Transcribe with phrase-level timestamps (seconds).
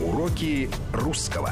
[0.00, 1.50] Уроки русского.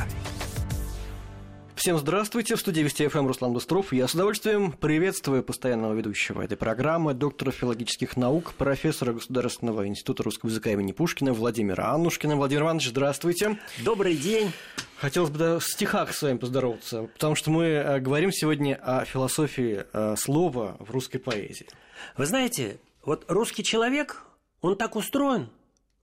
[1.75, 3.93] Всем здравствуйте, в студии Вести ФМ Руслан Быстров.
[3.93, 10.51] Я с удовольствием приветствую постоянного ведущего этой программы, доктора филологических наук, профессора Государственного института русского
[10.51, 12.37] языка имени Пушкина Владимира Аннушкина.
[12.37, 13.59] Владимир Иванович, здравствуйте.
[13.85, 14.53] Добрый день.
[14.97, 19.05] Хотелось бы да, в стихах с вами поздороваться, потому что мы э, говорим сегодня о
[19.05, 21.69] философии э, слова в русской поэзии.
[22.17, 24.23] Вы знаете, вот русский человек,
[24.61, 25.49] он так устроен,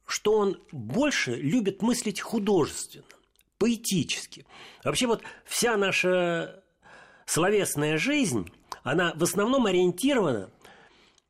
[0.08, 3.06] что он больше любит мыслить художественно,
[3.60, 4.46] поэтически.
[4.84, 6.64] Вообще вот вся наша
[7.26, 8.50] словесная жизнь,
[8.84, 10.50] она в основном ориентирована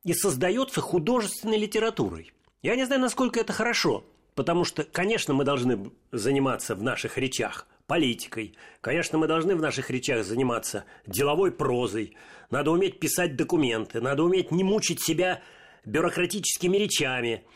[0.03, 2.31] и создается художественной литературой.
[2.61, 7.67] Я не знаю, насколько это хорошо, потому что, конечно, мы должны заниматься в наших речах
[7.87, 8.55] политикой.
[8.81, 12.15] Конечно, мы должны в наших речах заниматься деловой прозой.
[12.51, 15.41] Надо уметь писать документы, надо уметь не мучить себя
[15.83, 17.43] бюрократическими речами–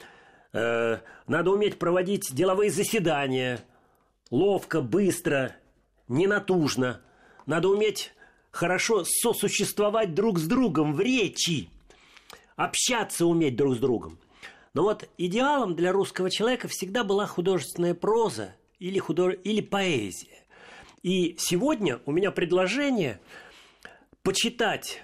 [0.54, 3.64] надо уметь проводить деловые заседания
[4.32, 5.56] ловко, быстро,
[6.08, 7.02] ненатужно.
[7.46, 8.14] Надо уметь
[8.52, 11.70] хорошо сосуществовать друг с другом в речи,
[12.56, 14.20] общаться уметь друг с другом.
[14.74, 19.36] Но вот идеалом для русского человека всегда была художественная проза или, худож...
[19.44, 20.46] или поэзия.
[21.04, 23.20] И сегодня у меня предложение
[24.24, 25.02] почитать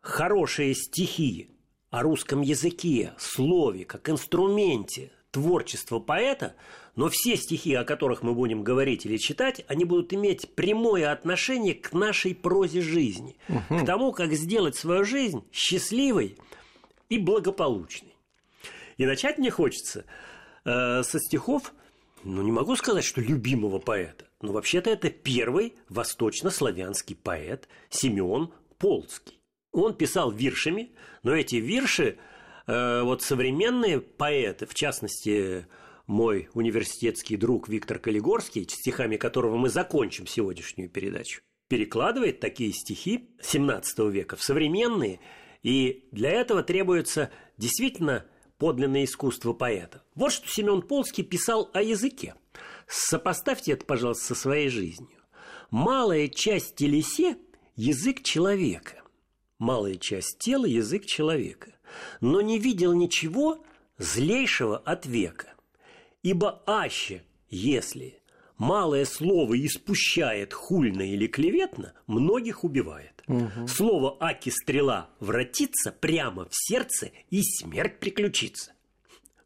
[0.00, 1.50] хорошие стихи
[1.92, 6.54] о русском языке, слове, как инструменте творчества поэта,
[6.96, 11.74] но все стихи, о которых мы будем говорить или читать, они будут иметь прямое отношение
[11.74, 13.80] к нашей прозе жизни, угу.
[13.80, 16.38] к тому, как сделать свою жизнь счастливой
[17.10, 18.16] и благополучной.
[18.96, 20.06] И начать мне хочется
[20.64, 21.74] э, со стихов,
[22.24, 29.41] ну не могу сказать, что любимого поэта, но вообще-то это первый восточнославянский поэт Симеон Полский.
[29.72, 30.92] Он писал виршами,
[31.22, 32.18] но эти вирши,
[32.66, 35.66] э, вот современные поэты, в частности,
[36.06, 44.10] мой университетский друг Виктор Калигорский, стихами которого мы закончим сегодняшнюю передачу, перекладывает такие стихи XVII
[44.10, 45.20] века в современные,
[45.62, 48.26] и для этого требуется действительно
[48.58, 50.02] подлинное искусство поэта.
[50.14, 52.34] Вот что Семен Полский писал о языке.
[52.86, 55.18] Сопоставьте это, пожалуйста, со своей жизнью.
[55.70, 57.38] Малая часть телесе–
[57.76, 59.01] язык человека
[59.62, 61.72] малая часть тела– язык человека,
[62.20, 63.64] но не видел ничего
[63.96, 65.54] злейшего от века.
[66.22, 68.20] Ибо аще, если
[68.58, 73.22] малое слово испущает хульно или клеветно, многих убивает.
[73.28, 73.68] Угу.
[73.68, 78.72] Слово аки стрела вратится прямо в сердце и смерть приключится.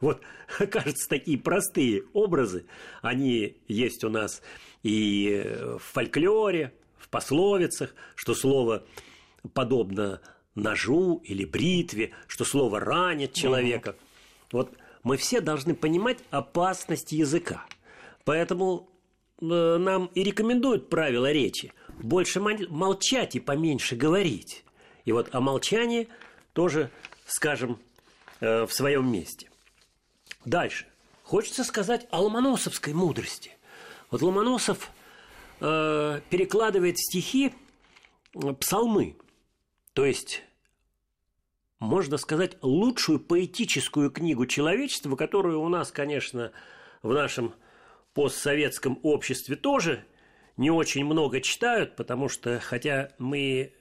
[0.00, 0.22] Вот,
[0.71, 2.65] кажется, такие простые образы,
[3.03, 4.41] они есть у нас
[4.83, 5.44] и
[5.78, 8.87] в фольклоре, в пословицах, что слово
[9.49, 10.21] подобно
[10.55, 13.91] ножу или бритве, что слово ранит человека.
[13.91, 13.97] Угу.
[14.53, 17.65] Вот мы все должны понимать опасность языка.
[18.25, 18.89] Поэтому
[19.41, 21.73] э, нам и рекомендуют правила речи.
[22.03, 24.65] Больше молчать и поменьше говорить.
[25.05, 26.09] И вот о молчании
[26.53, 26.91] тоже
[27.27, 27.78] скажем
[28.41, 29.51] э, в своем месте.
[30.45, 30.87] Дальше.
[31.23, 33.53] Хочется сказать о ломоносовской мудрости.
[34.11, 34.91] Вот Ломоносов
[35.61, 37.53] э, перекладывает стихи
[38.61, 39.17] псалмы
[39.97, 40.43] то есть,
[41.79, 46.53] можно сказать, лучшую поэтическую книгу человечества, которую у нас, конечно,
[47.03, 47.55] в нашем
[48.12, 50.05] постсоветском обществе тоже
[50.59, 53.73] не очень много читают, потому что, хотя мы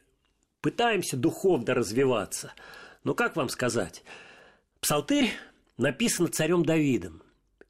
[0.61, 2.53] пытаемся духовно развиваться,
[3.03, 4.01] но как вам сказать,
[4.79, 5.31] Псалтырь
[5.75, 7.23] написан царем Давидом.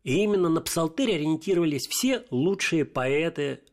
[0.03, 3.63] И именно на псалтырь ориентировались все лучшие поэты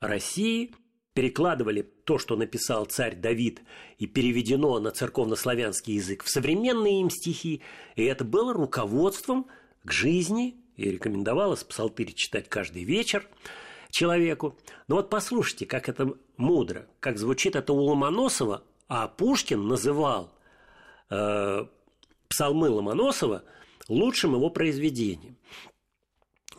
[0.00, 0.74] России,
[1.14, 3.62] перекладывали то, что написал царь Давид,
[3.98, 7.62] и переведено на церковнославянский язык в современные им стихи,
[7.96, 9.46] и это было руководством
[9.84, 13.28] к жизни, и рекомендовалось псалтырь читать каждый вечер
[13.90, 14.56] человеку.
[14.88, 20.32] Но вот послушайте, как это мудро, как звучит это у Ломоносова, а Пушкин называл
[21.10, 21.66] э,
[22.28, 23.44] псалмы Ломоносова
[23.88, 25.36] лучшим его произведением.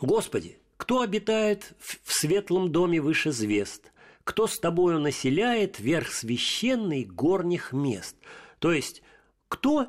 [0.00, 3.90] Господи, кто обитает в светлом доме выше звезд?
[4.24, 8.16] Кто с тобою населяет верх священный горних мест.
[8.58, 9.02] То есть,
[9.48, 9.88] кто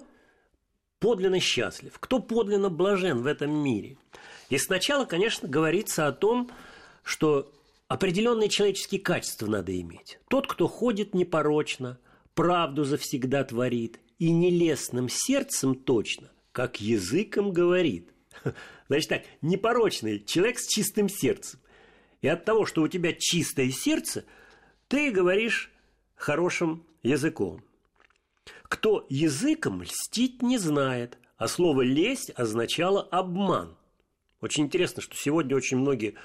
[0.99, 3.97] подлинно счастлив, кто подлинно блажен в этом мире.
[4.49, 6.51] И сначала, конечно, говорится о том,
[7.03, 7.51] что
[7.87, 10.19] определенные человеческие качества надо иметь.
[10.29, 11.99] Тот, кто ходит непорочно,
[12.33, 18.11] правду завсегда творит, и нелестным сердцем точно, как языком говорит.
[18.87, 21.59] Значит так, непорочный человек с чистым сердцем.
[22.25, 24.25] И от того, что у тебя чистое сердце,
[24.87, 25.71] ты говоришь
[26.15, 27.63] хорошим языком.
[28.63, 33.77] Кто языком льстить не знает, а слово «лесть» означало «обман».
[34.41, 36.15] Очень интересно, что сегодня очень многие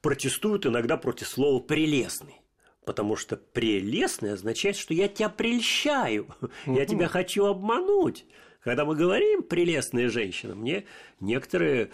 [0.00, 2.40] протестуют иногда против слова «прелестный».
[2.86, 6.34] Потому что прелестный означает, что я тебя прельщаю,
[6.64, 8.24] я тебя хочу обмануть.
[8.60, 10.86] Когда мы говорим прелестная женщина, мне
[11.20, 11.90] некоторые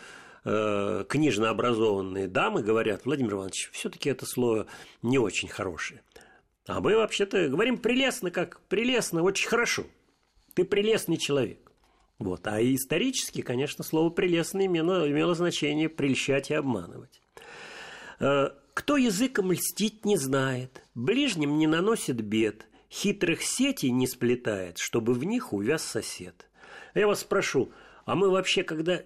[0.46, 4.66] э, книжно образованные дамы говорят, Владимир Иванович, все-таки это слово
[5.02, 6.02] не очень хорошее.
[6.66, 9.84] А мы вообще-то говорим прелестно, как прелестно, очень хорошо.
[10.54, 11.72] Ты прелестный человек.
[12.18, 12.46] Вот.
[12.46, 17.20] А исторически, конечно, слово «прелестно» имело, имело значение прельщать и обманывать.
[18.20, 25.12] Э, кто языком льстить не знает, ближним не наносит бед, хитрых сетей не сплетает, чтобы
[25.12, 26.48] в них увяз сосед.
[26.94, 27.72] Я вас спрошу,
[28.04, 29.02] а мы вообще, когда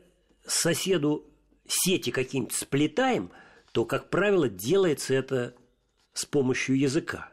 [0.47, 1.30] соседу
[1.71, 3.31] сети какие-нибудь сплетаем,
[3.73, 5.55] то, как правило, делается это
[6.13, 7.31] с помощью языка.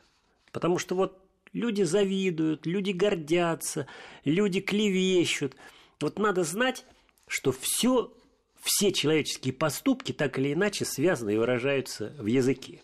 [0.51, 1.19] Потому что вот
[1.53, 3.87] люди завидуют, люди гордятся,
[4.23, 5.55] люди клевещут.
[5.99, 6.85] Вот надо знать,
[7.27, 8.13] что все
[8.61, 12.81] все человеческие поступки так или иначе связаны и выражаются в языке.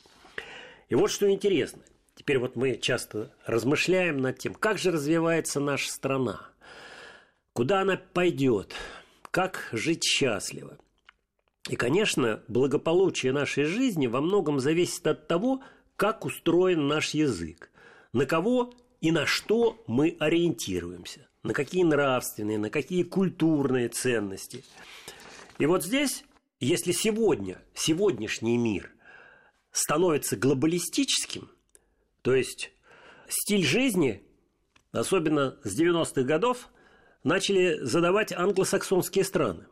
[0.90, 1.82] И вот что интересно.
[2.16, 6.40] Теперь вот мы часто размышляем над тем, как же развивается наша страна,
[7.54, 8.74] куда она пойдет,
[9.32, 10.78] как жить счастливо.
[11.70, 15.62] И, конечно, благополучие нашей жизни во многом зависит от того,
[15.96, 17.72] как устроен наш язык,
[18.12, 24.64] на кого и на что мы ориентируемся, на какие нравственные, на какие культурные ценности–
[25.60, 26.24] и вот здесь,
[26.60, 28.92] если сегодня, сегодняшний мир
[29.72, 31.50] становится глобалистическим,
[32.22, 32.72] то есть
[33.28, 34.24] стиль жизни,
[34.92, 36.70] особенно с 90-х годов,
[37.24, 39.66] начали задавать англосаксонские страны.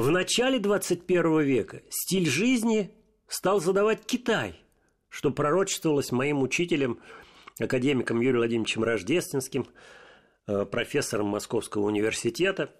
[0.00, 2.90] В начале 21 века стиль жизни
[3.28, 4.58] стал задавать Китай,
[5.10, 7.00] что пророчествовалось моим учителем,
[7.60, 9.66] академиком Юрием Владимировичем Рождественским,
[10.46, 12.70] э, профессором Московского университета.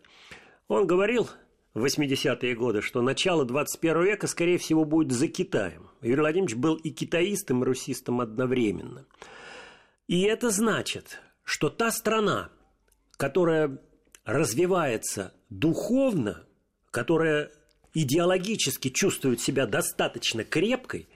[0.67, 1.29] Он говорил–
[1.75, 5.91] в 80-е годы, что начало 21 века, скорее всего, будет за Китаем.
[6.01, 9.05] Юрий Владимирович был и китаистом, и русистом одновременно.
[10.09, 12.51] И это значит, что та страна,
[13.19, 13.79] которая
[14.25, 16.47] развивается духовно,
[16.91, 17.51] которая
[17.95, 21.09] идеологически чувствует себя достаточно крепкой,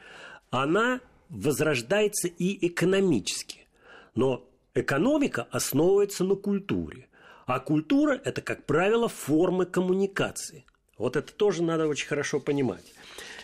[0.50, 3.66] она возрождается и экономически.
[4.14, 7.08] Но экономика основывается на культуре.
[7.46, 10.64] А культура– это, как правило, формы коммуникации.
[10.96, 12.94] Вот это тоже надо очень хорошо понимать.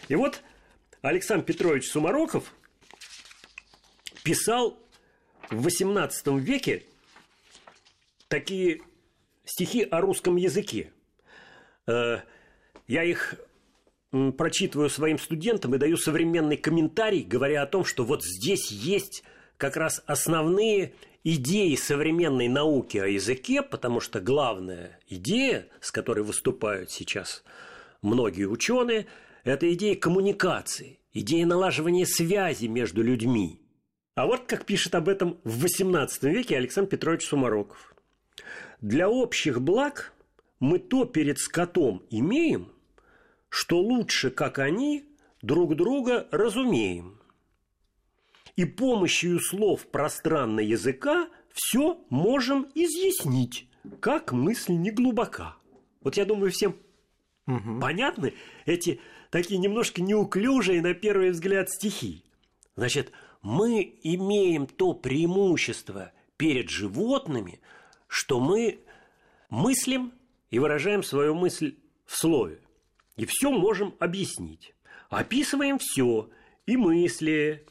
[0.08, 0.40] И вот
[1.02, 2.54] Александр Петрович Сумароков
[4.22, 4.78] писал
[5.50, 6.84] в XVIII веке
[8.28, 8.82] такие
[9.44, 10.92] стихи о русском языке.
[11.86, 12.18] Э,
[12.86, 13.34] я их
[14.36, 19.22] прочитываю своим студентам и даю современный комментарий, говоря о том, что вот здесь есть
[19.56, 26.90] как раз основные идеи современной науки о языке, потому что главная идея, с которой выступают
[26.90, 27.44] сейчас
[28.02, 29.06] многие ученые,
[29.44, 33.60] это идея коммуникации, идея налаживания связи между людьми.
[34.14, 37.94] А вот как пишет об этом в XVIII веке Александр Петрович Сумароков.
[38.80, 40.12] Для общих благ
[40.60, 42.70] мы то перед скотом имеем,
[43.48, 45.04] что лучше, как они,
[45.42, 47.20] друг друга разумеем
[48.56, 53.66] и помощью слов пространного языка все можем изъяснить,
[54.00, 55.56] как мысль не глубока.
[56.02, 56.76] Вот я думаю, всем
[57.46, 57.80] угу.
[57.80, 58.34] понятны
[58.66, 62.22] эти такие немножко неуклюжие на первый взгляд стихи.
[62.76, 67.60] Значит, мы имеем то преимущество перед животными,
[68.08, 68.80] что мы
[69.48, 70.12] мыслим
[70.50, 71.76] и выражаем свою мысль
[72.06, 72.60] в слове.
[73.16, 74.74] И все можем объяснить.
[75.08, 76.30] Описываем все,
[76.66, 77.66] и мысли,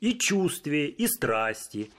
[0.00, 1.90] и чувствия, и страсти,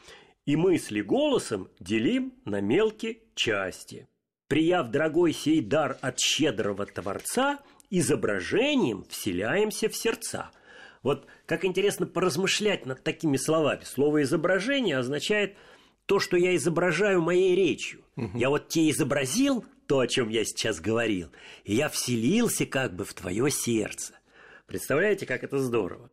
[0.45, 4.07] и мысли голосом делим на мелкие части.
[4.47, 10.51] Прияв дорогой сей дар от щедрого Творца, изображением вселяемся в сердца.
[11.01, 13.83] Вот как интересно поразмышлять над такими словами.
[13.83, 15.55] Слово «изображение» означает
[16.05, 18.03] то, что я изображаю моей речью.
[18.15, 18.37] Угу.
[18.37, 21.29] Я вот тебе изобразил то, о чем я сейчас говорил,
[21.63, 24.13] и я вселился как бы в твое сердце.
[24.65, 26.09] Представляете, как это здорово?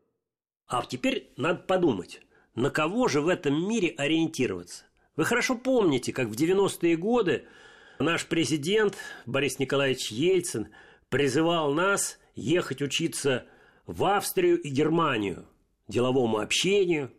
[0.67, 2.21] А теперь надо подумать,
[2.55, 4.85] на кого же в этом мире ориентироваться.
[5.17, 7.45] Вы хорошо помните, как в 90-е годы
[7.99, 8.97] наш президент
[9.27, 10.69] Борис Николаевич Ельцин
[11.09, 13.47] призывал нас ехать учиться
[13.87, 15.47] в Австрию и Германию,
[15.89, 17.13] деловому общению,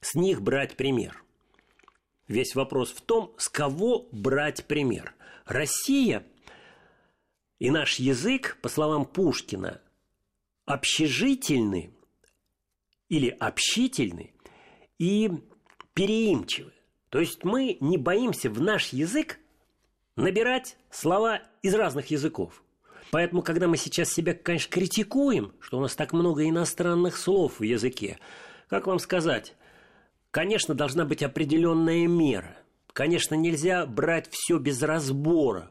[0.00, 1.22] с них брать пример.
[2.32, 5.14] Весь вопрос в том, с кого брать пример.
[5.44, 6.24] Россия
[7.58, 9.82] и наш язык, по словам Пушкина,
[10.64, 11.94] общежительный
[13.10, 14.32] или общительны
[14.98, 15.30] и
[15.92, 16.72] переимчивы.
[17.10, 19.38] То есть мы не боимся в наш язык
[20.16, 22.64] набирать слова из разных языков.
[23.10, 27.62] Поэтому, когда мы сейчас себя, конечно, критикуем, что у нас так много иностранных слов в
[27.62, 28.18] языке,
[28.68, 29.54] как вам сказать,
[30.32, 32.56] конечно, должна быть определенная мера.
[32.92, 35.70] Конечно, нельзя брать все без разбора.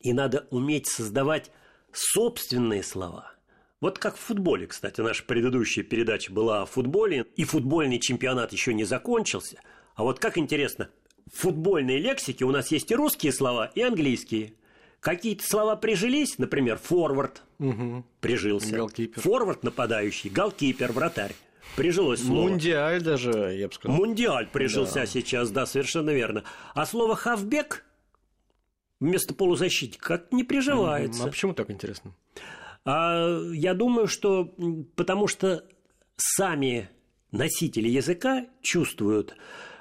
[0.00, 1.52] И надо уметь создавать
[1.92, 3.32] собственные слова.
[3.80, 8.74] Вот как в футболе, кстати, наша предыдущая передача была о футболе, и футбольный чемпионат еще
[8.74, 9.60] не закончился.
[9.94, 10.88] А вот как интересно,
[11.32, 14.54] в футбольной лексике у нас есть и русские слова, и английские.
[15.00, 18.04] Какие-то слова прижились, например, форвард угу.
[18.20, 18.76] прижился.
[18.76, 19.20] Голкипер.
[19.20, 21.34] Форвард нападающий, голкипер, вратарь.
[21.76, 22.48] Прижилось слово.
[22.48, 23.96] Мундиаль даже, я бы сказал.
[23.96, 25.06] Мундиаль прижился да.
[25.06, 26.44] сейчас, да, совершенно верно.
[26.74, 27.84] А слово хавбек
[29.00, 31.24] вместо полузащитника как не приживается.
[31.24, 32.14] А почему так интересно?
[32.84, 34.54] А, я думаю, что
[34.96, 35.64] потому что
[36.16, 36.88] сами
[37.30, 39.34] носители языка чувствуют,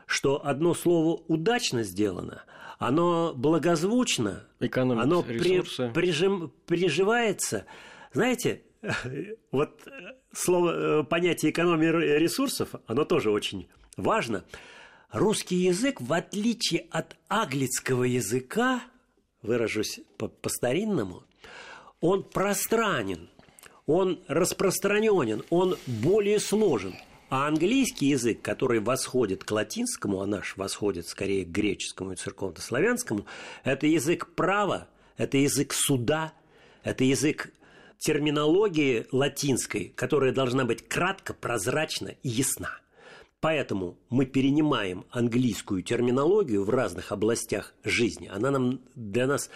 [0.05, 2.43] что одно слово удачно сделано,
[2.79, 5.91] оно благозвучно, Экономит оно ресурсы.
[5.93, 7.65] При, прижим, приживается.
[8.13, 8.63] Знаете,
[9.51, 9.87] вот
[10.33, 14.43] слово, э, понятие экономии ресурсов, оно тоже очень важно.
[15.11, 18.81] Русский язык, в отличие от аглицкого языка,
[19.41, 21.23] выражусь по-старинному,
[21.99, 23.29] он пространен,
[23.85, 26.95] он распространенен, он более сложен.
[27.29, 33.25] А английский язык, который восходит к латинскому, а наш восходит скорее к греческому и церковно-славянскому,
[33.63, 36.33] это язык права, это язык суда,
[36.83, 37.51] это язык
[38.01, 42.79] терминологии латинской, которая должна быть кратко, прозрачна и ясна.
[43.39, 48.27] Поэтому мы перенимаем английскую терминологию в разных областях жизни.
[48.27, 49.51] Она нам для нас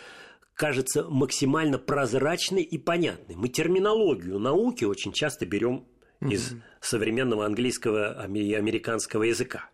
[0.53, 3.35] кажется максимально прозрачной и понятной.
[3.35, 5.85] Мы терминологию науки очень часто берем
[6.21, 9.69] из современного английского и американского языка.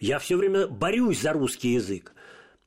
[0.00, 2.14] Я все время борюсь за русский язык,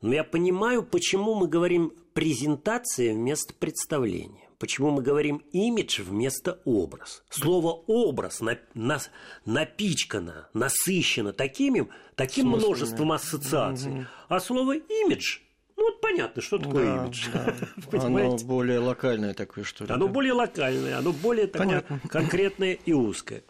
[0.02, 4.49] но я понимаю, почему мы говорим презентация вместо представления.
[4.60, 7.24] Почему мы говорим имидж вместо образ?
[7.30, 9.00] Слово образ на, на,
[9.46, 13.92] напичкано, насыщено такими, таким множеством ассоциаций.
[13.92, 14.06] Угу.
[14.28, 15.40] А слово имидж
[15.78, 17.30] ну, вот понятно, что такое да, имидж.
[17.32, 17.56] Да.
[18.06, 19.94] Оно более локальное такое, что ли?
[19.94, 20.12] Оно да?
[20.12, 23.44] более локальное, оно более такое конкретное и узкое.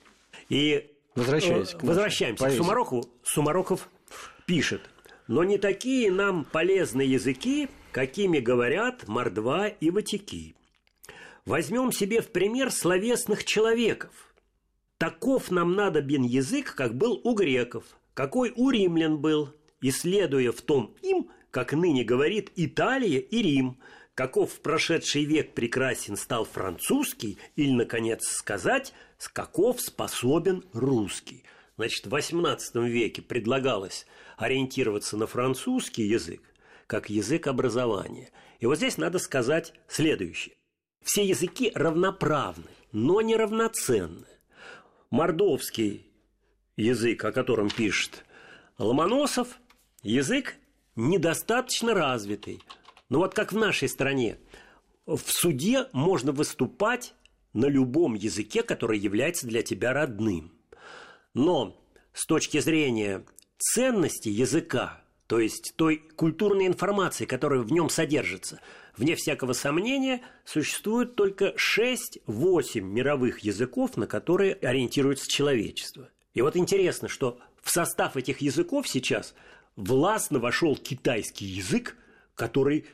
[0.47, 3.03] И Возвращаясь к возвращаемся к Сумароху.
[3.23, 3.89] Сумарохов
[4.45, 4.81] пишет,
[5.27, 10.53] но не такие нам полезны языки, какими говорят мордва и ватики.
[11.45, 14.11] Возьмем себе в пример словесных человеков.
[14.97, 20.95] Таков нам надобен язык, как был у греков, какой у римлян был, исследуя в том
[21.01, 23.79] им– как ныне говорит Италия и Рим,
[24.13, 31.43] каков в прошедший век прекрасен стал французский, или, наконец, сказать, с каков способен русский.
[31.77, 34.05] Значит, в XVIII веке предлагалось
[34.37, 36.41] ориентироваться на французский язык,
[36.87, 38.31] как язык образования.
[38.59, 40.55] И вот здесь надо сказать следующее.
[41.03, 44.27] Все языки равноправны, но не равноценны.
[45.09, 46.07] Мордовский
[46.77, 48.25] язык, о котором пишет
[48.77, 49.59] Ломоносов,
[50.03, 50.55] язык
[50.95, 52.61] недостаточно развитый.
[53.09, 54.37] Но вот как в нашей стране,
[55.05, 57.13] в суде можно выступать
[57.53, 60.53] на любом языке, который является для тебя родным.
[61.33, 61.75] Но
[62.13, 63.25] с точки зрения
[63.57, 68.61] ценности языка, то есть той культурной информации, которая в нем содержится,
[68.97, 76.09] вне всякого сомнения, существует только 6-8 мировых языков, на которые ориентируется человечество.
[76.33, 79.35] И вот интересно, что в состав этих языков сейчас
[79.75, 81.95] властно вошел китайский язык,
[82.33, 82.87] который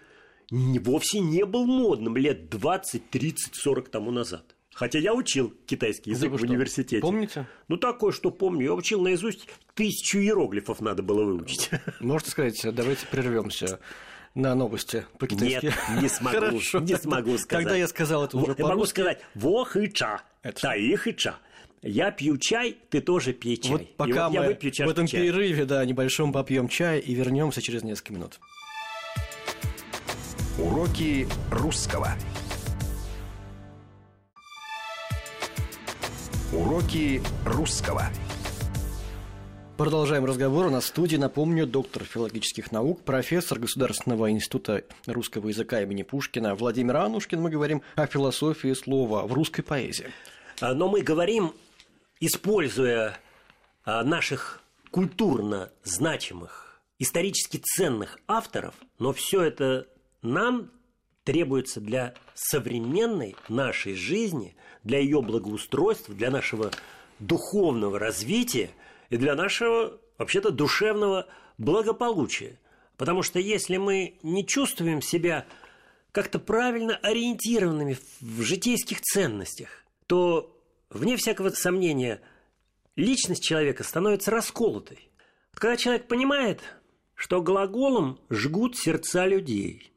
[0.51, 4.54] вовсе не был модным лет 20, 30, 40 тому назад.
[4.75, 6.99] Хотя я учил китайский язык в университете.
[6.99, 7.47] Помните?
[7.69, 8.65] Ну, такое, что помню.
[8.65, 11.69] Я учил наизусть тысячу иероглифов надо было выучить.
[12.01, 13.79] Можете сказать, давайте прервемся
[14.33, 15.67] на новости по-китайски.
[15.67, 16.35] Нет, не смогу.
[16.39, 16.79] Хорошо.
[16.81, 17.63] Не смогу сказать.
[17.63, 21.37] Когда я сказал это уже Я могу сказать «во и ча», «та и ча».
[21.81, 23.71] Я пью чай, ты тоже пей чай.
[23.71, 25.21] Вот пока вот мы в этом чая.
[25.21, 28.39] перерыве, да, небольшом попьем чай и вернемся через несколько минут.
[30.57, 32.09] Уроки русского.
[36.55, 38.03] Уроки русского.
[39.75, 40.67] Продолжаем разговор.
[40.67, 46.55] У нас в студии, напомню, доктор филологических наук, профессор Государственного института русского языка имени Пушкина
[46.55, 47.41] Владимир Анушкин.
[47.41, 50.07] Мы говорим о философии слова в русской поэзии.
[50.61, 51.53] А, но мы говорим
[52.21, 53.17] используя
[53.83, 59.87] а, наших культурно значимых, исторически ценных авторов, но все это
[60.21, 60.71] нам
[61.25, 66.71] требуется для современной нашей жизни, для ее благоустройства, для нашего
[67.19, 68.69] духовного развития
[69.09, 71.27] и для нашего, вообще-то, душевного
[71.57, 72.59] благополучия.
[72.95, 75.45] Потому что если мы не чувствуем себя
[76.11, 80.55] как-то правильно ориентированными в житейских ценностях, то,
[80.89, 82.21] вне всякого сомнения,
[82.95, 85.09] личность человека становится расколотой.
[85.53, 86.61] Когда человек понимает,
[87.15, 89.91] что глаголом жгут сердца людей,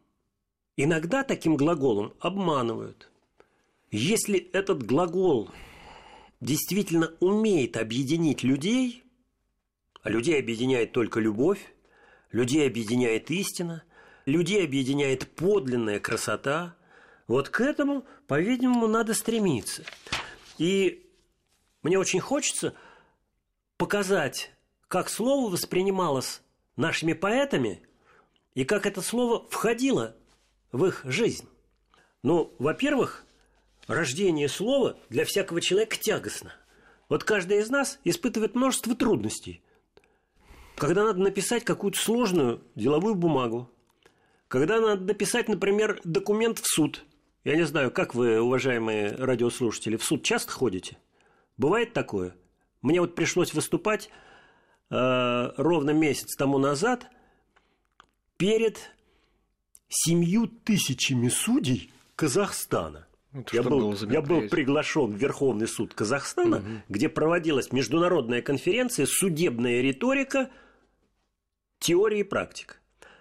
[0.78, 3.10] иногда таким глаголом обманывают.
[3.90, 5.50] Если этот глагол
[6.40, 9.02] действительно умеет объединить людей,
[10.02, 11.74] а людей объединяет только любовь,
[12.30, 13.82] людей объединяет истина,
[14.24, 16.76] людей объединяет подлинная красота,
[17.26, 19.82] вот к этому, по-видимому, надо стремиться.
[20.58, 21.10] И
[21.82, 22.74] мне очень хочется
[23.76, 24.52] показать,
[24.86, 26.40] как слово воспринималось
[26.76, 27.82] нашими поэтами
[28.54, 30.14] и как это слово входило
[30.72, 31.48] в их жизнь.
[32.22, 33.24] Ну, во-первых,
[33.86, 36.52] рождение слова для всякого человека тягостно.
[37.08, 39.62] Вот каждый из нас испытывает множество трудностей.
[40.76, 43.70] Когда надо написать какую-то сложную деловую бумагу,
[44.48, 47.04] когда надо написать, например, документ в суд.
[47.44, 50.98] Я не знаю, как вы, уважаемые радиослушатели, в суд часто ходите?
[51.56, 52.34] Бывает такое?
[52.82, 54.10] Мне вот пришлось выступать
[54.90, 57.06] э, ровно месяц тому назад
[58.36, 58.78] перед
[59.88, 63.06] семью тысячами судей Казахстана.
[63.32, 66.82] Это я, был, я был приглашен в Верховный суд Казахстана, угу.
[66.88, 70.50] где проводилась международная конференция «Судебная риторика.
[71.78, 72.76] Теория и практика».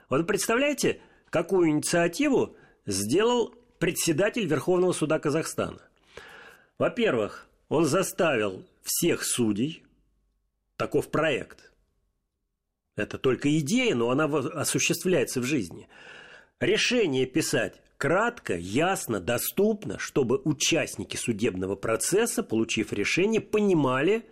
[0.09, 2.55] Вот представляете, какую инициативу
[2.86, 5.81] сделал председатель Верховного суда Казахстана?
[6.77, 9.83] Во-первых, он заставил всех судей,
[10.77, 11.67] таков проект,
[12.97, 15.88] это только идея, но она осуществляется в жизни,
[16.59, 24.25] решение писать кратко, ясно, доступно, чтобы участники судебного процесса, получив решение, понимали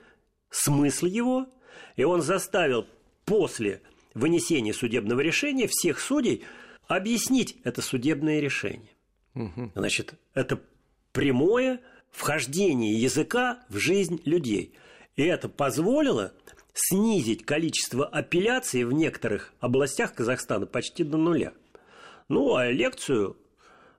[0.50, 1.48] смысл его,
[1.96, 2.88] и он заставил
[3.25, 3.82] после
[4.13, 6.44] вынесения судебного решения всех судей
[6.88, 8.91] объяснить это судебное решение.
[9.34, 9.72] Угу.
[9.75, 10.62] Значит, это
[11.12, 14.74] прямое вхождение языка в жизнь людей.
[15.16, 16.33] И это позволило
[16.74, 21.53] снизить количество апелляций в некоторых областях Казахстана почти до нуля.
[22.27, 23.38] Ну, а лекцию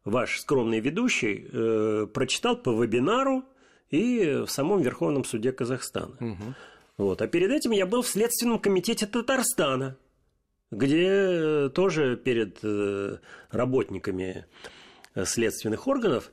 [0.04, 3.44] ваш скромный ведущий э, прочитал по вебинару
[3.90, 6.16] и в самом Верховном суде Казахстана.
[6.20, 6.54] Угу.
[6.98, 7.22] Вот.
[7.22, 9.96] А перед этим я был в Следственном комитете Татарстана,
[10.70, 13.18] где тоже перед э,
[13.50, 14.46] работниками
[15.24, 16.30] следственных органов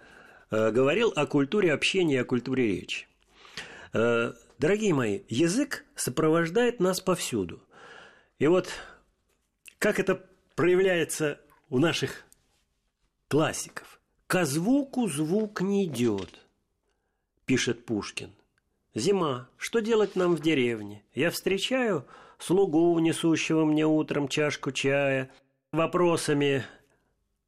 [0.51, 3.07] э, говорил о культуре общения, о культуре речи.
[3.93, 7.61] Э, дорогие мои, язык сопровождает нас повсюду.
[8.39, 8.69] И вот
[9.79, 10.25] как это
[10.55, 12.25] проявляется у наших
[13.27, 13.99] классиков.
[14.27, 16.39] «Ко звуку звук не идет»,–
[17.45, 18.31] пишет Пушкин.
[18.95, 19.49] «Зима.
[19.57, 21.03] Что делать нам в деревне?
[21.13, 25.31] Я встречаю слугу, несущего мне утром чашку чая,
[25.71, 26.63] вопросами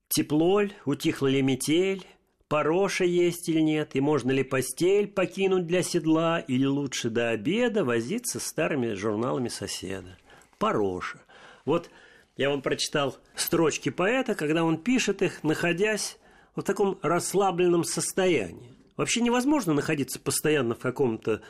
[0.08, 0.74] «Тепло ль?
[0.86, 2.06] Утихла ли метель?»
[2.48, 7.84] Пороша есть или нет, и можно ли постель покинуть для седла, или лучше до обеда
[7.84, 10.18] возиться старыми журналами соседа.
[10.60, 11.20] Пороша.
[11.66, 11.90] Вот
[12.38, 16.18] я вам прочитал строчки поэта, когда он пишет их, находясь
[16.56, 18.76] в таком расслабленном состоянии.
[18.98, 21.42] Вообще невозможно находиться постоянно в каком-то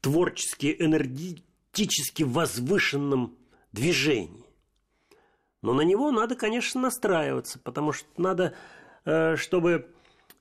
[0.00, 3.36] творчески, энергетически возвышенном
[3.72, 4.44] движении.
[5.62, 8.54] Но на него надо, конечно, настраиваться, потому что надо,
[9.04, 9.92] э, чтобы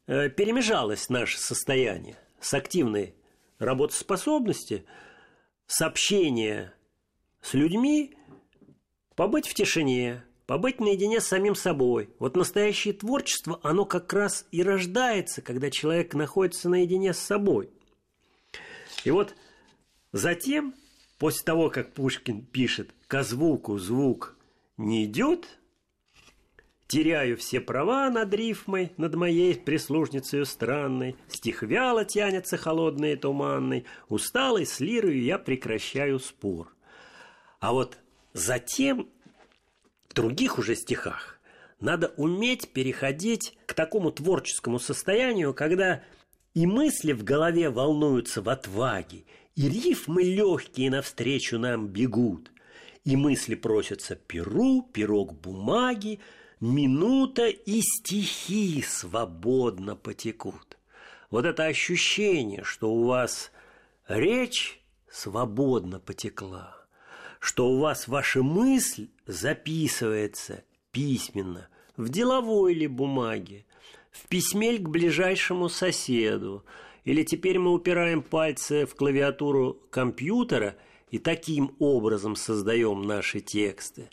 [0.07, 3.15] э, перемежалось наше состояние с активной
[3.59, 4.85] работоспособности,
[5.67, 6.73] с общения
[7.41, 8.15] с людьми
[9.19, 12.09] побыть в тишине, побыть наедине с самим собой.
[12.19, 17.69] Вот настоящее творчество, оно как раз и рождается, когда человек находится наедине с собой.
[19.03, 19.35] И вот
[20.13, 20.73] затем,
[21.17, 24.37] после того, как Пушкин пишет «ко звуку звук
[24.77, 25.49] не идет»,
[26.87, 31.17] Теряю все права над рифмой, над моей прислужницей странной.
[31.27, 33.85] Стих вяло тянется холодный и туманный.
[34.07, 36.73] Усталый с лирою я прекращаю спор.
[37.59, 37.99] А вот
[38.33, 39.09] Затем
[40.09, 41.39] в других уже стихах
[41.79, 46.03] надо уметь переходить к такому творческому состоянию, когда
[46.53, 49.23] и мысли в голове волнуются в отваге,
[49.55, 52.51] и рифмы легкие навстречу нам бегут,
[53.05, 56.19] и мысли просятся перу, пирог бумаги,
[56.59, 60.77] минута и стихи свободно потекут.
[61.29, 63.51] Вот это ощущение, что у вас
[64.07, 66.75] речь свободно потекла–
[67.39, 73.65] что у вас ваша мысль записывается письменно в деловой ли бумаге,
[74.11, 76.63] в письме к ближайшему соседу,
[77.05, 80.75] или теперь мы упираем пальцы в клавиатуру компьютера
[81.11, 84.09] и таким образом создаем наши тексты.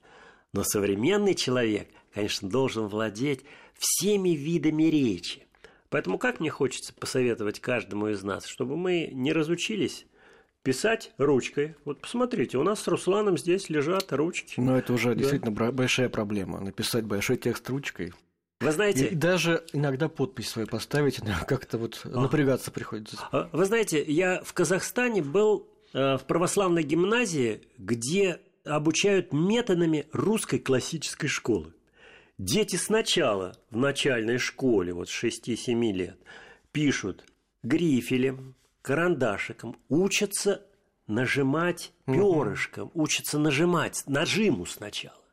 [0.52, 3.44] Но современный человек, конечно, должен владеть
[3.76, 5.46] всеми видами речи.
[5.90, 10.06] Поэтому как мне хочется посоветовать каждому из нас, чтобы мы не разучились
[10.66, 11.76] писать ручкой.
[11.84, 14.58] Вот посмотрите, у нас с Русланом здесь лежат ручки.
[14.58, 15.14] Но это уже да.
[15.14, 16.58] действительно большая проблема.
[16.60, 18.12] Написать большой текст ручкой.
[18.60, 19.06] Вы знаете...
[19.06, 22.08] И даже иногда подпись свою поставить, как-то вот а.
[22.08, 23.16] напрягаться приходится.
[23.30, 30.58] А, вы знаете, я в Казахстане был э, в православной гимназии, где обучают методами русской
[30.58, 31.74] классической школы.
[32.38, 36.18] Дети сначала в начальной школе, вот с 6-7 лет,
[36.72, 37.24] пишут
[37.62, 40.64] грифелем, карандашиком, учатся
[41.08, 43.02] нажимать перышком, угу.
[43.02, 45.24] учатся нажимать, нажиму сначала.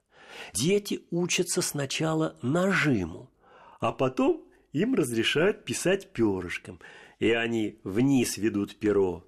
[0.54, 3.30] Дети учатся сначала нажиму,
[3.80, 6.80] а потом им разрешают писать перышком.
[7.20, 9.24] И они вниз ведут перо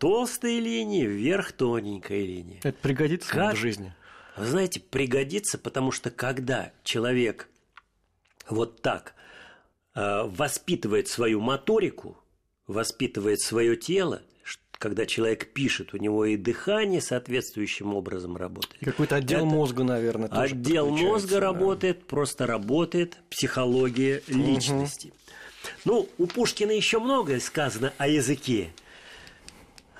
[0.00, 2.58] толстые линии, вверх тоненькая линия.
[2.64, 3.54] Это пригодится как...
[3.54, 3.94] в жизни.
[4.36, 7.48] Вы знаете, пригодится, потому что когда человек
[8.50, 9.14] вот так
[9.94, 12.20] э, воспитывает свою моторику,
[12.66, 14.22] воспитывает свое тело,
[14.78, 18.84] когда человек пишет, у него и дыхание соответствующим образом работает.
[18.84, 21.40] Какой-то отдел Это мозга, наверное, тоже Отдел мозга да.
[21.40, 25.08] работает, просто работает психология личности.
[25.08, 25.16] Угу.
[25.84, 28.70] Ну, у Пушкина еще многое сказано о языке.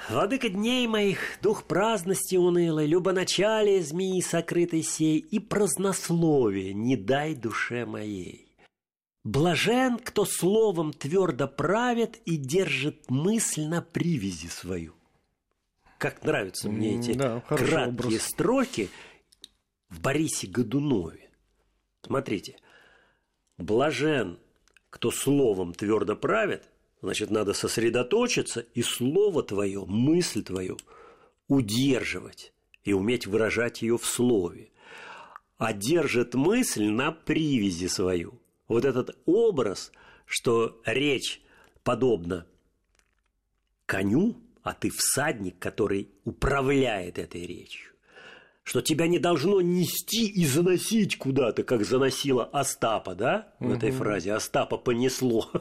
[0.09, 7.87] Владыка дней моих, дух праздности унылой, Любоначалие змеи сокрытой сей И празднословие не дай душе
[7.87, 8.46] моей.
[9.27, 14.95] Блажен, кто словом твердо правит и держит мысль на привязи свою.
[15.99, 18.23] Как нравятся мне эти да, краткие образ.
[18.23, 18.89] строки
[19.89, 21.29] в Борисе Годунове.
[22.05, 22.57] Смотрите.
[23.59, 24.39] Блажен,
[24.91, 26.71] кто словом твердо правит,
[27.03, 30.77] значит, надо сосредоточиться и слово твое, мысль твою
[31.49, 32.53] удерживать
[32.85, 34.71] и уметь выражать ее в слове.
[35.59, 39.93] А держит мысль на привязи свою– вот этот образ,
[40.25, 41.41] что речь
[41.83, 42.47] подобна
[43.87, 47.93] коню, а ты всадник, который управляет этой речью,
[48.65, 53.75] что тебя не должно нести и заносить куда-то, как заносила Остапа, да, в угу.
[53.75, 55.51] этой фразе, Остапа понесло.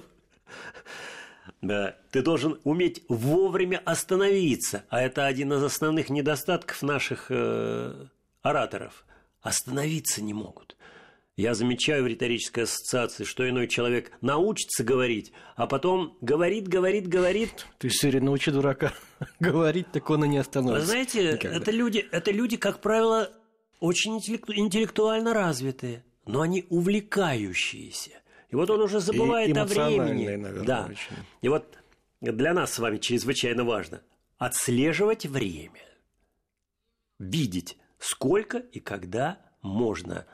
[1.61, 8.07] Да, ты должен уметь вовремя остановиться, а это один из основных недостатков наших э,
[8.43, 9.05] ораторов.
[9.41, 10.74] Остановиться не могут.
[11.37, 17.67] Я замечаю в риторической ассоциации, что иной человек научится говорить, а потом говорит, говорит, говорит.
[17.77, 18.93] Ты серии научи дурака
[19.41, 20.81] говорить, так он и не остановится.
[20.81, 23.33] Вы знаете, это люди, это люди, как правило,
[23.81, 28.11] очень интеллектуально развитые, но они увлекающиеся.
[28.49, 30.25] И вот он уже забывает и о времени.
[30.25, 30.85] Наверное, да.
[30.85, 31.17] Очень.
[31.41, 31.77] И вот
[32.21, 34.01] для нас с вами чрезвычайно важно
[34.37, 35.83] отслеживать время,
[37.19, 40.25] видеть, сколько и когда можно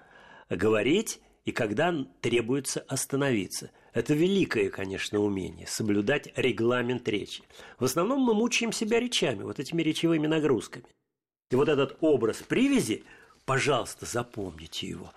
[0.56, 3.72] говорить и когда требуется остановиться.
[3.94, 7.44] Это великое, конечно, умение– соблюдать регламент речи.
[7.80, 10.86] В основном мы мучаем себя речами, вот этими речевыми нагрузками.
[11.50, 13.04] И вот этот образ привязи,
[13.46, 15.12] пожалуйста, запомните его.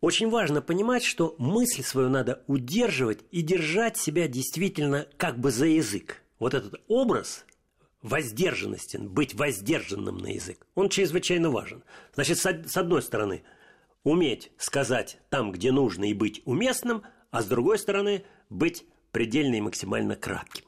[0.00, 5.66] Очень важно понимать, что мысль свою надо удерживать и держать себя действительно как бы за
[5.66, 6.22] язык.
[6.38, 7.44] Вот этот образ
[8.02, 11.82] воздержанности, быть воздержанным на язык, он чрезвычайно важен.
[12.14, 13.42] Значит, с одной стороны–
[14.06, 19.60] уметь сказать там, где нужно, и быть уместным, а с другой стороны, быть предельно и
[19.60, 20.64] максимально кратким.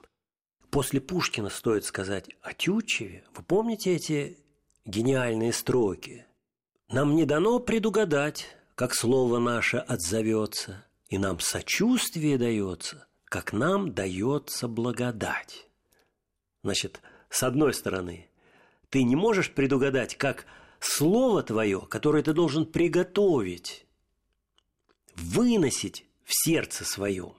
[0.70, 3.22] После Пушкина стоит сказать о Тютчеве.
[3.36, 4.38] Вы помните эти
[4.84, 6.26] гениальные строки?
[6.90, 14.66] «Нам не дано предугадать, как слово наше отзовется, и нам сочувствие дается, как нам дается
[14.66, 15.68] благодать».
[16.64, 18.28] Значит, с одной стороны,
[18.88, 20.46] ты не можешь предугадать, как
[20.80, 23.86] слово твое, которое ты должен приготовить,
[25.16, 27.34] выносить в сердце своем.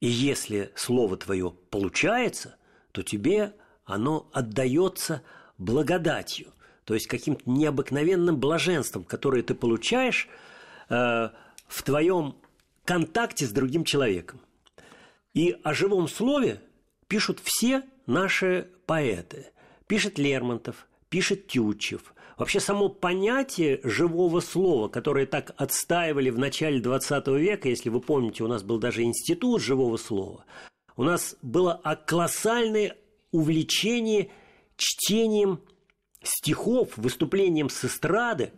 [0.00, 2.56] И если слово твое получается,
[2.92, 5.22] то тебе оно отдается
[5.58, 6.52] благодатью,
[6.84, 10.28] то есть каким-то необыкновенным блаженством, которое ты получаешь
[10.88, 11.28] э,
[11.68, 12.36] в твоем
[12.84, 14.40] контакте с другим человеком.
[15.34, 16.60] И о живом слове
[17.06, 19.52] пишут все наши поэты.
[19.86, 22.14] Пишет Лермонтов, пишет Тютчев.
[22.38, 28.42] Вообще само понятие живого слова, которое так отстаивали в начале 20 века, если вы помните,
[28.42, 30.46] у нас был даже институт живого слова,
[30.96, 32.96] у нас было колоссальное
[33.30, 34.30] увлечение
[34.76, 35.60] чтением
[36.22, 38.52] стихов, выступлением с эстрады,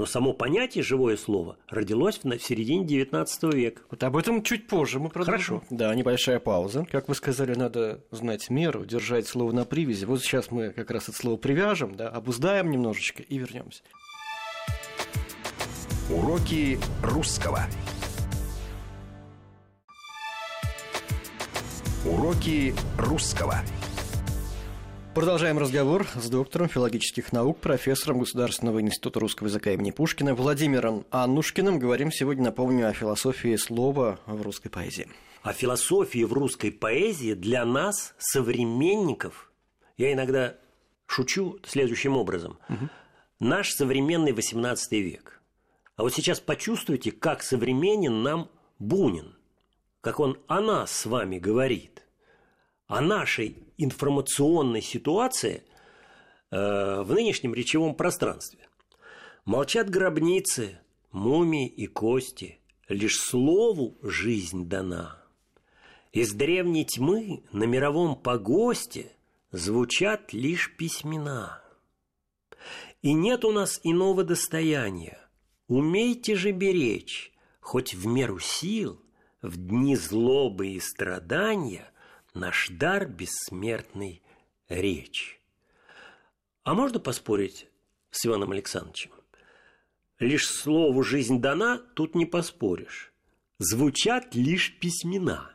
[0.00, 3.82] но само понятие «живое слово» родилось в середине XIX века.
[3.90, 5.60] Вот об этом чуть позже мы продолжим.
[5.60, 5.62] Хорошо.
[5.68, 6.86] Да, небольшая пауза.
[6.90, 10.06] Как вы сказали, надо знать меру, держать слово на привязи.
[10.06, 13.82] Вот сейчас мы как раз это слово привяжем, да, обуздаем немножечко и вернемся.
[16.08, 17.66] Уроки русского.
[22.06, 23.56] Уроки русского.
[25.14, 31.80] Продолжаем разговор с доктором филологических наук, профессором Государственного института русского языка имени Пушкина Владимиром Аннушкиным.
[31.80, 35.08] Говорим сегодня, напомню, о философии слова в русской поэзии.
[35.42, 39.50] О философии в русской поэзии для нас, современников,
[39.96, 40.54] я иногда
[41.06, 42.60] шучу следующим образом.
[42.68, 42.88] Угу.
[43.40, 45.42] Наш современный XVIII век.
[45.96, 49.34] А вот сейчас почувствуйте, как современен нам Бунин,
[50.02, 52.04] как он о нас с вами говорит–
[52.90, 55.64] о нашей информационной ситуации
[56.50, 58.68] э, в нынешнем речевом пространстве.
[59.44, 60.78] Молчат гробницы,
[61.12, 65.22] мумии и кости, лишь слову жизнь дана.
[66.12, 69.12] Из древней тьмы на мировом погосте
[69.50, 71.62] звучат лишь письмена.
[73.00, 75.18] И нет у нас иного достояния.
[75.68, 79.00] Умейте же беречь, хоть в меру сил,
[79.40, 81.86] в дни злобы и страдания–
[82.34, 84.22] наш дар бессмертный
[84.68, 85.40] речь.
[86.62, 87.68] А можно поспорить
[88.10, 89.10] с Иваном Александровичем?
[90.18, 93.12] Лишь слову «жизнь дана» тут не поспоришь.
[93.58, 95.50] Звучат лишь письмена.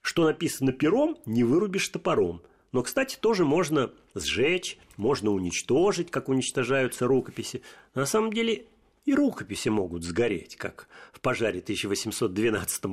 [0.00, 2.42] Что написано пером, не вырубишь топором.
[2.72, 7.62] Но, кстати, тоже можно сжечь, можно уничтожить, как уничтожаются рукописи.
[7.94, 8.66] На самом деле
[9.04, 12.84] и рукописи могут сгореть, как в пожаре 1812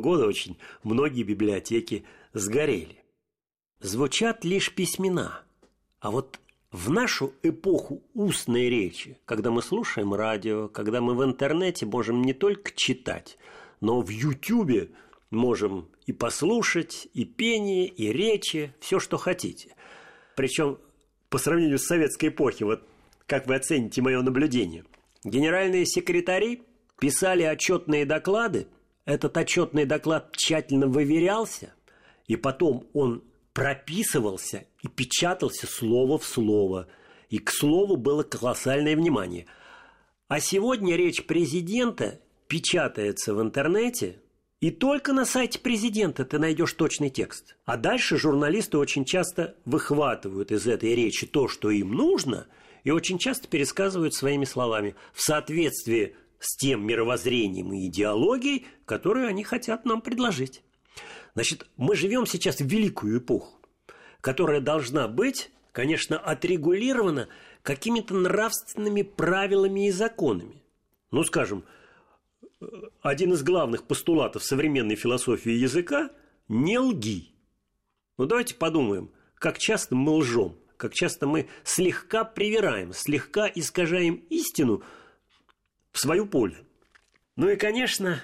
[0.00, 3.02] года очень многие библиотеки сгорели.
[3.80, 5.42] Звучат лишь письмена,
[6.00, 6.40] а вот
[6.72, 12.34] в нашу эпоху устной речи, когда мы слушаем радио, когда мы в интернете можем не
[12.34, 13.38] только читать,
[13.80, 14.90] но в Ютубе
[15.30, 19.76] можем и послушать, и пение, и речи, все, что хотите.
[20.36, 20.78] Причем
[21.30, 22.82] по сравнению с советской эпохой, вот
[23.26, 24.84] как вы оцените мое наблюдение–
[25.24, 26.62] Генеральные секретари
[27.00, 28.68] писали отчетные доклады,
[29.04, 31.74] этот отчетный доклад тщательно выверялся,
[32.26, 36.86] и потом он прописывался и печатался слово в слово,
[37.30, 39.46] и к слову было колоссальное внимание.
[40.28, 44.20] А сегодня речь президента печатается в интернете,
[44.60, 47.56] и только на сайте президента ты найдешь точный текст.
[47.64, 52.46] А дальше журналисты очень часто выхватывают из этой речи то, что им нужно–
[52.84, 59.44] и очень часто пересказывают своими словами в соответствии с тем мировоззрением и идеологией, которую они
[59.44, 60.62] хотят нам предложить.
[61.34, 63.58] Значит, мы живем сейчас в великую эпоху,
[64.20, 67.28] которая должна быть, конечно, отрегулирована
[67.62, 70.62] какими-то нравственными правилами и законами.
[71.10, 71.64] Ну, скажем,
[73.02, 76.10] один из главных постулатов современной философии языка–
[76.48, 77.34] не лги.
[78.16, 84.82] Ну, давайте подумаем, как часто мы лжем– как часто мы слегка привираем, слегка искажаем истину
[85.90, 86.64] в свою пользу.
[87.36, 88.22] Ну и, конечно,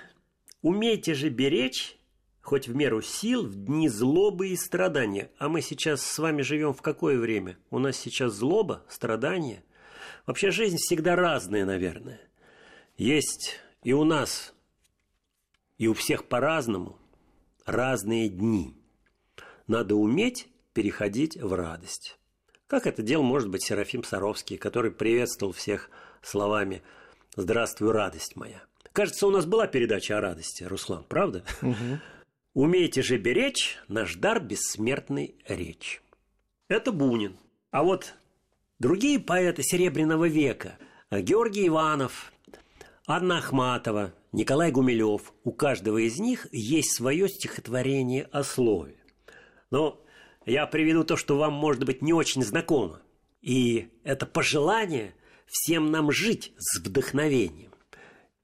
[0.62, 1.99] умейте же беречь,
[2.40, 5.31] хоть в меру сил, в дни злобы и страдания.
[5.38, 7.59] А мы сейчас с вами живем в какое время?
[7.71, 9.64] У нас сейчас злоба, страдания.
[10.25, 12.21] Вообще жизнь всегда разная, наверное.
[12.97, 14.55] Есть и у нас,
[15.77, 16.99] и у всех по-разному
[17.67, 18.77] разные дни.
[19.67, 22.17] Надо уметь переходить в радость.
[22.66, 25.90] Как это делал, может быть, Серафим Саровский, который приветствовал всех
[26.22, 26.83] словами
[27.37, 28.62] «Здравствуй, радость моя».
[28.92, 31.44] Кажется, у нас была передача о радости, Руслан, правда?
[31.62, 31.74] Угу.
[32.55, 36.00] «Умейте же беречь наш дар бессмертный речь».
[36.68, 37.37] Это Бунин.
[37.70, 38.14] А вот
[38.79, 40.79] другие поэты Серебряного века–
[41.11, 42.33] Георгий Иванов,
[43.07, 45.33] Анна Ахматова, Николай Гумилев.
[45.44, 48.96] У каждого из них есть свое стихотворение о слове.
[49.70, 50.04] Но
[50.46, 53.00] я приведу то, что вам, может быть, не очень знакомо.
[53.40, 55.14] И это пожелание
[55.46, 57.72] всем нам жить с вдохновением.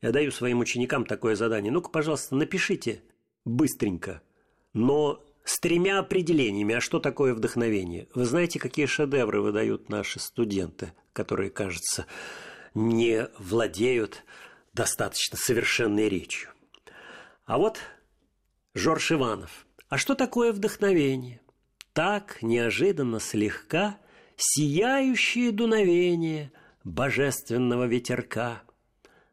[0.02, 1.72] Я даю своим ученикам такое задание.
[1.72, 3.02] Ну-ка, пожалуйста, напишите
[3.44, 4.22] быстренько,
[4.72, 6.74] но с тремя определениями.
[6.74, 8.08] А что такое вдохновение?
[8.14, 12.06] Вы знаете, какие шедевры выдают наши студенты, которые, кажется,
[12.74, 14.24] не владеют
[14.72, 16.50] достаточно совершенной речью.
[17.44, 17.80] А вот
[18.74, 19.66] Жорж Иванов.
[19.88, 21.40] А что такое вдохновение?
[21.92, 23.98] Так неожиданно слегка
[24.42, 26.50] Сияющее дуновение
[26.82, 28.62] божественного ветерка.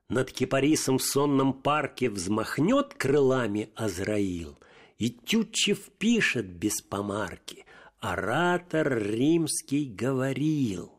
[0.10, 4.60] Над кипарисом в сонном парке взмахнет крылами Азраил,
[4.98, 7.65] И Тютчев пишет без помарки,
[8.00, 10.91] Оратор римский говорил.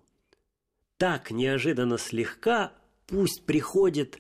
[0.97, 2.73] Так неожиданно слегка
[3.07, 4.19] пусть приходит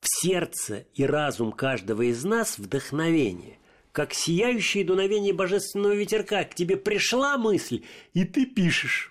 [0.00, 3.58] в сердце и разум каждого из нас вдохновение–
[3.96, 6.44] как сияющее дуновение божественного ветерка.
[6.44, 7.82] К тебе пришла мысль,
[8.12, 9.10] и ты пишешь.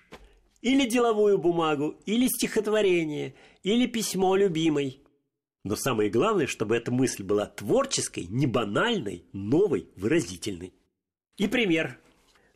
[0.62, 5.00] или деловую бумагу, или стихотворение, или письмо любимой.
[5.64, 10.72] Но самое главное, чтобы эта мысль была творческой, не банальной, новой, выразительной.
[11.36, 11.98] И пример.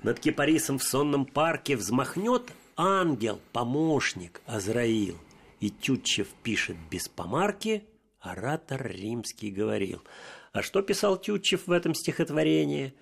[0.05, 5.19] Над кипарисом в сонном парке взмахнет ангел, помощник Азраил.
[5.59, 7.83] И Тютчев пишет без помарки,
[8.21, 10.03] оратор римский говорил.
[10.53, 12.95] А что писал Тютчев в этом стихотворении?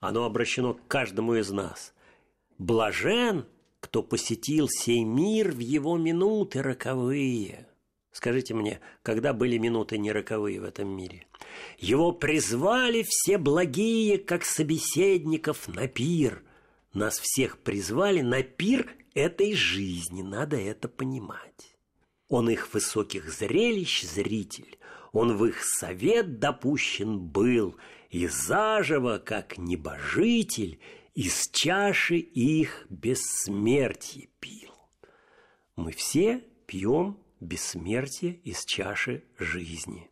[0.00, 1.92] Оно обращено к каждому из нас.
[2.56, 3.46] Блажен,
[3.80, 7.68] кто посетил сей мир в его минуты роковые.
[8.10, 11.26] Скажите мне, когда были минуты нероковые в этом мире?
[11.78, 16.42] Его призвали все благие, как собеседников, на пир.
[16.94, 21.76] Нас всех призвали на пир этой жизни, надо это понимать.
[22.28, 24.77] Он их высоких зрелищ зритель,
[25.12, 27.76] он в их совет допущен был,
[28.10, 30.78] и заживо, как небожитель,
[31.14, 34.72] из чаши их бессмертие пил.
[35.76, 40.10] Мы все пьем бессмертие из чаши жизни.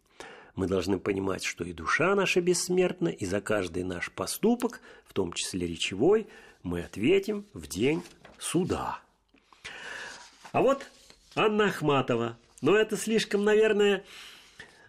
[0.54, 5.32] Мы должны понимать, что и душа наша бессмертна, и за каждый наш поступок, в том
[5.32, 6.26] числе речевой,
[6.62, 8.02] мы ответим в день
[8.38, 9.00] суда.
[10.52, 10.86] А вот
[11.34, 12.38] Анна Ахматова.
[12.62, 14.04] Но это слишком, наверное,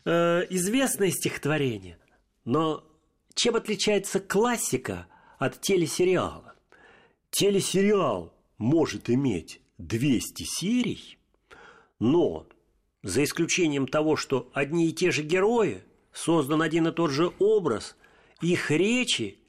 [0.07, 1.97] э, известное стихотворение.
[2.45, 2.83] Но
[3.35, 6.55] чем отличается классика от телесериала?
[7.29, 11.17] Телесериал может иметь 200 серий,
[11.99, 12.47] но
[13.03, 17.97] за исключением того, что одни и те же герои, создан один и тот же образ,
[18.41, 19.39] их речи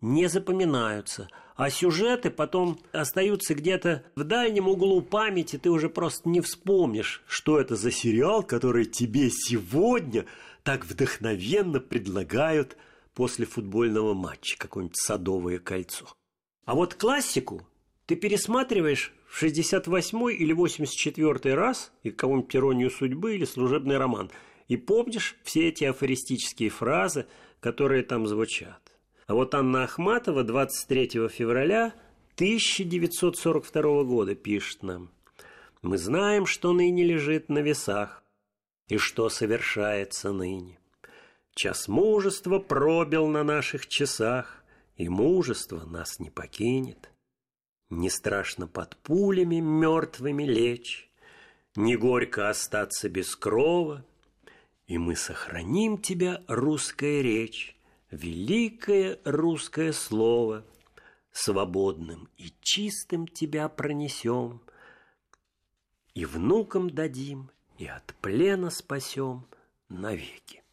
[0.00, 6.40] не запоминаются, а сюжеты потом остаются где-то в дальнем углу памяти, ты уже просто не
[6.40, 10.24] вспомнишь, что это за сериал, который тебе сегодня
[10.62, 12.78] так вдохновенно предлагают
[13.12, 16.06] после футбольного матча, какое-нибудь «Садовое кольцо».
[16.64, 17.68] А вот классику
[18.06, 24.30] ты пересматриваешь в 68 или 84 раз и кого-нибудь «Иронию судьбы» или «Служебный роман»
[24.68, 27.26] и помнишь все эти афористические фразы,
[27.60, 28.89] которые там звучат.
[29.30, 31.94] А вот Анна Ахматова 23 февраля
[32.34, 35.12] 1942 года пишет нам.
[35.82, 38.24] «Мы знаем, что ныне лежит на весах,
[38.88, 40.80] и что совершается ныне.
[41.54, 44.64] Час мужества пробил на наших часах,
[44.96, 47.12] и мужество нас не покинет.
[47.88, 51.08] Не страшно под пулями мертвыми лечь,
[51.76, 54.04] Не горько остаться без крова,
[54.88, 57.76] И мы сохраним тебя, русская речь,
[58.10, 60.64] Великое русское слово,
[61.32, 64.60] Свободным и чистым тебя пронесем,
[66.14, 69.46] И внукам дадим, и от плена спасем
[69.88, 70.64] навеки.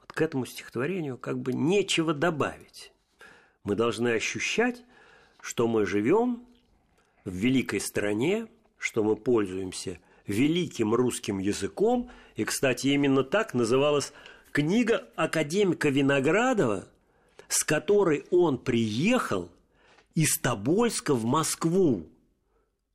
[0.00, 2.92] Вот к этому стихотворению как бы нечего добавить.
[3.62, 4.82] Мы должны ощущать,
[5.40, 6.44] что мы живем
[7.24, 12.10] в великой стране, что мы пользуемся великим русским языком.
[12.34, 14.12] И, кстати, именно так называлась
[14.52, 16.86] книга академика Виноградова,
[17.48, 19.50] с которой он приехал
[20.14, 22.06] из Тобольска в Москву,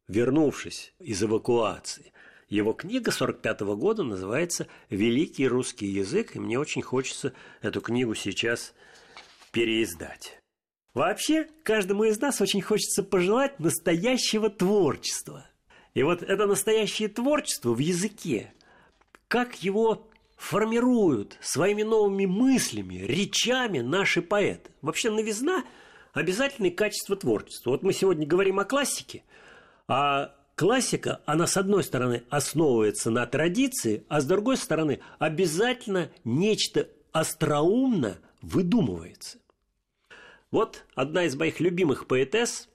[0.08, 2.14] вернувшись из эвакуации.
[2.48, 8.16] Его книга 45 -го года называется «Великий русский язык», и мне очень хочется эту книгу
[8.16, 8.74] сейчас
[9.52, 10.40] переиздать.
[10.94, 15.46] Вообще, каждому из нас очень хочется пожелать настоящего творчества.
[15.94, 18.54] И вот это настоящее творчество в языке,
[19.28, 20.07] как его
[20.38, 24.72] формируют своими новыми мыслями, речами наши поэты.
[24.82, 25.66] Вообще новизна–
[26.14, 27.72] обязательное качество творчества.
[27.72, 29.24] Вот мы сегодня говорим о классике,
[29.88, 36.88] а классика, она с одной стороны основывается на традиции, а с другой стороны обязательно нечто
[37.12, 39.40] остроумно выдумывается.
[40.52, 42.70] Вот одна из моих любимых поэтесс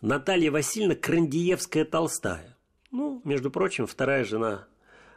[0.00, 2.56] Наталья Васильевна Крандиевская-Толстая.
[2.90, 4.66] Ну, между прочим, вторая жена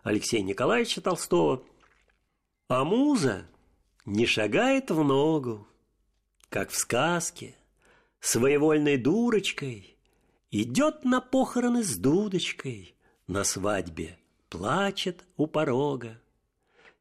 [0.03, 1.63] Алексея Николаевича Толстого.
[2.75, 3.45] А муза
[4.03, 5.67] не шагает в ногу,
[6.49, 7.55] как в сказке,
[8.19, 9.95] своевольной дурочкой
[10.49, 12.95] идет на похороны с дудочкой,
[13.27, 14.17] на свадьбе
[14.49, 16.19] плачет у порога.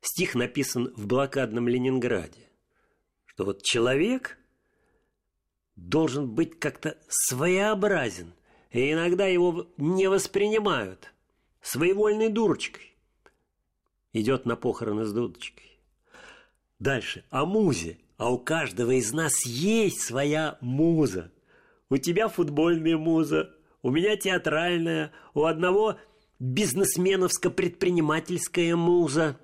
[0.03, 2.51] Стих написан в блокадном Ленинграде,
[3.25, 4.39] что вот человек–
[5.75, 8.35] должен быть как-то своеобразен,
[8.73, 11.15] и иногда его не воспринимают
[11.63, 12.92] своевольной дурочкой.
[14.13, 15.79] Идет на похороны с дудочкой.
[16.79, 17.99] Дальше, о музе.
[18.19, 21.33] А у каждого из нас есть своя муза.
[21.91, 23.53] У тебя футбольная муза,
[23.83, 25.99] у меня театральная, у одного
[26.39, 29.41] бизнесменовско-предпринимательская муза,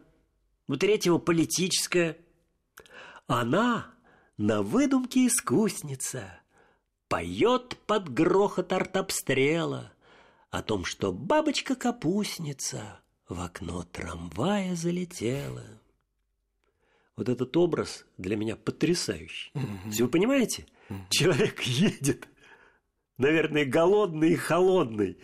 [0.69, 2.17] у третьего политическая.
[3.27, 3.89] Она
[4.37, 6.39] на выдумке искусница,
[7.09, 9.93] Поет под грохот артобстрела,
[10.51, 15.65] о том, что бабочка-капустница в окно трамвая залетела.
[17.17, 19.51] Вот этот образ для меня потрясающий.
[19.55, 20.03] Mm-hmm.
[20.03, 20.67] Вы понимаете?
[20.89, 21.01] Mm-hmm.
[21.11, 22.29] Человек едет,
[23.17, 25.19] наверное, голодный и холодный,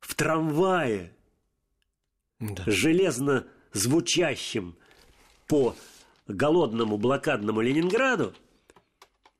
[0.00, 1.12] в трамвае,
[2.38, 2.62] да.
[2.66, 4.76] железно звучащим
[5.48, 5.74] по
[6.28, 8.34] голодному блокадному Ленинграду,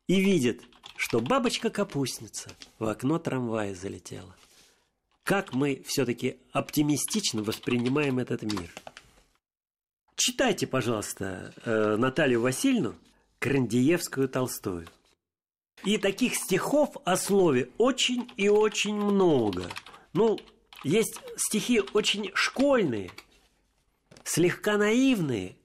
[0.08, 0.62] и видит,
[0.96, 4.34] что бабочка-капустница в окно трамвая залетела.
[5.26, 8.72] Как мы все-таки оптимистично воспринимаем этот мир.
[10.14, 12.94] Читайте, пожалуйста, э, Наталью Васильевну
[13.40, 14.86] Крандиевскую Толстую.
[15.82, 19.64] И таких стихов о слове очень и очень много.
[20.12, 20.38] Ну,
[20.84, 23.10] есть стихи очень школьные,
[24.22, 25.56] слегка наивные.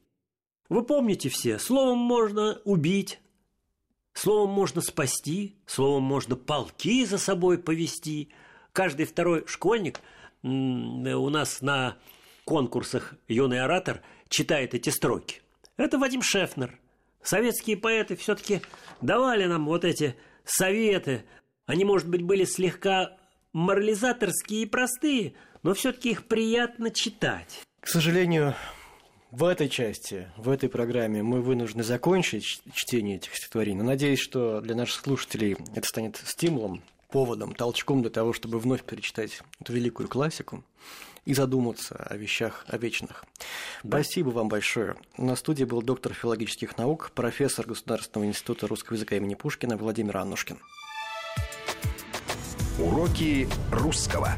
[0.70, 3.20] Вы помните все, словом можно убить,
[4.14, 8.32] словом можно спасти, словом можно полки за собой повести.
[8.74, 10.00] Каждый второй школьник
[10.44, 11.98] у нас на
[12.46, 15.42] конкурсах «Юный оратор» читает эти строки.
[15.78, 16.80] Это Вадим Шефнер.
[17.22, 18.62] Советские поэты все-таки
[19.02, 20.16] давали нам вот эти
[20.46, 21.26] советы.
[21.66, 23.18] Они, может быть, были слегка
[23.54, 27.62] морализаторские и простые, но все-таки их приятно читать.
[27.82, 28.56] К сожалению,
[29.32, 33.80] в этой части, в этой программе мы вынуждены закончить чтение этих стихотворений.
[33.80, 38.84] Но надеюсь, что для наших слушателей это станет стимулом, поводом, толчком для того, чтобы вновь
[38.84, 40.64] перечитать эту великую классику
[41.26, 43.26] и задуматься о вещах о вечных.
[43.84, 44.02] Да.
[44.02, 44.96] Спасибо вам большое.
[45.18, 50.58] На студии был доктор филологических наук, профессор Государственного института русского языка имени Пушкина Владимир Аннушкин.
[52.80, 54.36] Уроки русского.